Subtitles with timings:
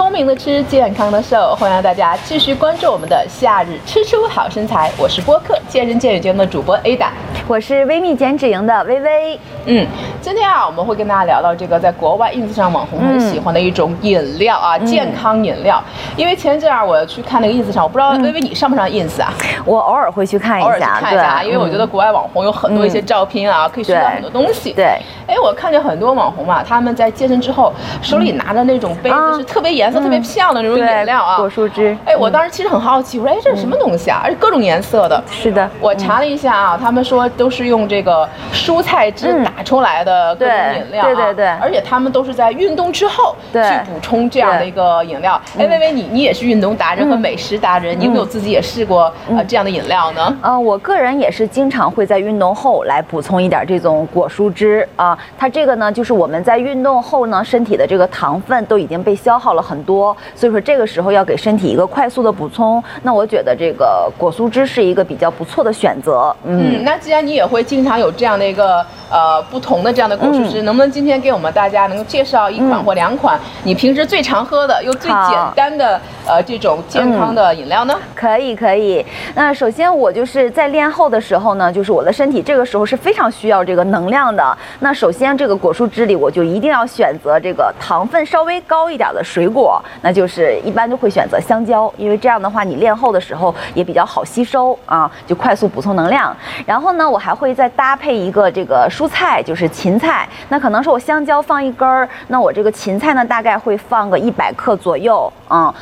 [0.00, 4.90] 聪明的吃，健康的瘦，欢迎大家继续关注我们的夏日吃出好身材。
[4.96, 7.08] 我是播客健身健语节目的主播 Ada，
[7.46, 9.38] 我是微蜜减脂营的微微。
[9.66, 9.86] 嗯，
[10.22, 15.84] 今天啊，我们会跟大家聊到这个在国外 ins 上网红很喜欢的一种饮料啊，健康饮料。
[16.16, 19.34] 因为前阵儿我去看那个 ins 上，我不知道微微你上不上 ins 啊？
[19.66, 24.72] 我偶尔会去看一偶尔去下，看一下，啊，因为我觉得国外网红有很多一些照片啊，可以学到很多东西。
[24.72, 27.70] 对，哎，我看见很多网红啊，他们在健身之后
[28.00, 34.20] 手里拿着那种杯子，啊是特别颜色特别漂亮的那种饮料啊，果蔬汁哎，我当时其实很好奇，我说哎这是什么东西啊？
[34.22, 35.20] 而且各种颜色的。
[35.28, 43.58] 是的，我查了一下啊，他们说都是用这个蔬菜汁嗯打出来的各种饮料啊，对对对而且他们都是在运动之后去
[43.92, 45.40] 补充这样的一个饮料。
[45.58, 50.36] 哎，微微，你你也是运动达人和嗯美食达人，你有没有自己也试过呃这样的饮料呢？
[50.42, 55.18] 呃，我个人也是经常会在运动后来补充一点这种果蔬汁啊。
[55.36, 62.82] 它这个呢，就是我们在运动后呢，身体的这个糖分都已经被消耗了很多，所以说这个时候要给身体一个快速的补充。
[63.02, 66.34] 那我觉得这个果蔬汁是一个比较不错的选择。
[66.44, 77.94] 嗯，那既然你也会经常有这样的一个呃不同的这样的果蔬汁，能不能今天给我们大家能够介绍一款嗯或两款你平时最常喝的又最简单的呃这种健康的饮料呢？
[78.14, 79.04] 可以可以。
[79.34, 84.56] 那首先我就是在练后的时候呢，就是我的身体这个时候是非常需要这个能量的。
[84.78, 96.34] 那首先这个果蔬汁里，我就一定要选择这个糖分稍微高一点的水果，那就是一般都会选择香蕉，因为这样的话你练后的时候也比较好吸收啊，就快速补充能量。
[96.64, 100.28] 然后呢，我还会再搭配一个这个蔬菜，就是芹菜。
[100.50, 105.72] 那可能是我香蕉放一根儿，那我这个芹菜呢大概会放个一百克左右，嗯，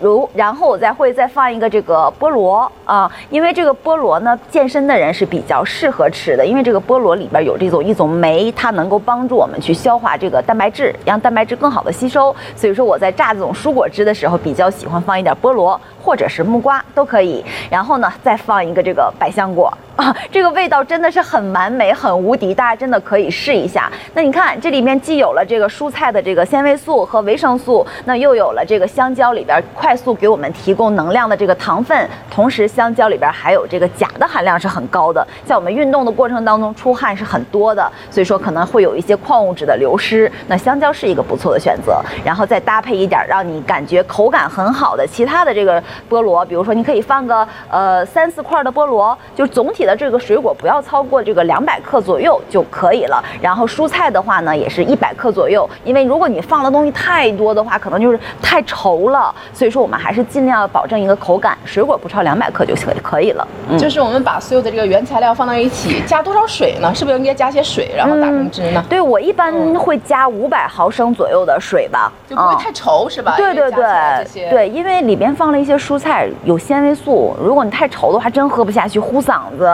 [0.00, 12.34] 如然后我再会再放一个这个菠萝啊，因为这个菠萝呢，健身的人是比较适合吃的，因为这个菠萝里边有这种一种酶，它能够帮助我们去消化这个蛋白质，让蛋白质更好的吸收。
[12.56, 23.90] 所以说我在榨这种蔬果汁的时候，比较喜欢放一点菠萝或者是木瓜都可以，然后呢再放一个这个百香果啊，这个味道真的是很完美，很无敌，大家真的可以试一下。
[24.14, 40.30] 那你看这里面既有了这个蔬菜的这个纤维素和维生素，那又有了这个香蕉里边快速给我们提供能量的这个糖分，同时香蕉里边还有这个钾的含量是很高的，在我们运动的过程当中出汗是很多的，所以说可能会有一些矿物质的流失。
[40.48, 53.22] 那香蕉是一个不错的选择，然后再搭配一点让你感觉口感很好的其他的这个菠萝，比如说你可以放个呃三四块的菠萝，就总体的这个水果不要超过这个两百克左右就可以了。
[53.40, 59.34] 然后蔬菜的话呢，也是一百克左右，因为如果你放的东西太多的话，可能就是太稠了。
[59.52, 63.46] 所以说我们还是尽量保证一个口感，水果不超两百克就可可以了。
[63.68, 63.78] 嗯。
[63.78, 66.94] 就是我们把所有的这个原材料放到一起，加多少水呢？
[66.94, 68.84] 是不是应该加些水，然后打成汁呢？
[68.88, 73.34] 对，我一般会加五百毫升左右的水吧，嗯就不会太稠是吧？
[73.36, 79.66] 对对对对，因为里边放了一些蔬菜，有纤维素，如果你太稠的话，真喝不下去，糊嗓子。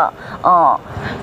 [0.43, 0.75] 嗯，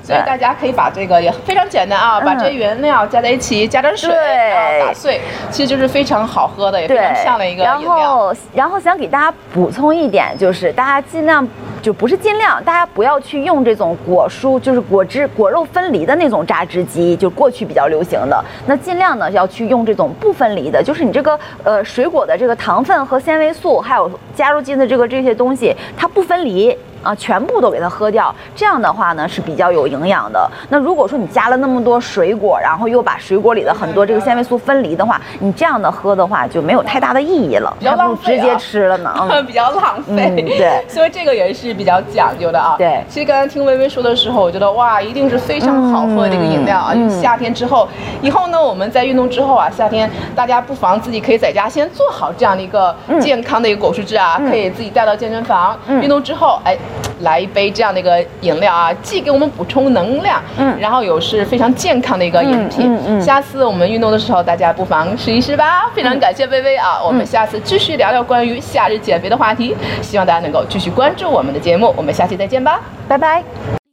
[0.04, 5.20] 所以大家可以把这个也非常简单啊，把这些原料加在一起，加点水，对然后打碎，
[5.50, 8.18] 其实就是非常好喝的，也非常像的一个然饮料。
[8.18, 11.46] 后，然后想给大家补充一点，就是大家尽量
[11.86, 18.44] 就不是尽量，大家不要去用这种果蔬，就是果汁、果肉分离的那种榨汁机，就过去比较流行的。
[18.66, 26.76] 那尽量呢要去用这种不分离的，就是你这个呃水果的这个糖分和纤维素，还有加入进的这个这些东西，它不分离。
[27.06, 30.50] 啊，全部都给它喝掉，这样的话呢是比较有营养的。
[30.70, 39.14] 那如果说你加了那么多水果，然后又把水果里的很多这个纤维素分离的话，你这样的喝的话就没有太大的意义了，比较浪费啊直接吃了呢。
[39.30, 42.76] 嗯比较浪费，嗯对所以这个也是比较讲究的啊。
[42.78, 46.92] 对其实刚才听微微说的时候，我觉得哇，一定是非常好喝的一个饮料啊。
[46.94, 47.88] 嗯因为夏天之后，
[48.22, 56.78] 以后呢，我们在运动之后啊，夏天大家不妨自己可以在家先做好这样的一个健康的一个果蔬汁啊，可以自己带到健身房，嗯运动之后，哎，
[57.22, 62.94] 来一杯这样的一个饮料啊，既给我们补充能量，嗯然后又是非常健康的一个饮品。
[62.94, 65.90] 嗯嗯嗯下次我们运动的时候，大家不妨试一试吧。
[65.94, 72.80] 非常感谢薇薇啊，我们下次继续聊聊关于夏日减肥的话题，希望大家能够继续关注我们的节目，我们下期再见吧。
[73.08, 73.85] 拜拜。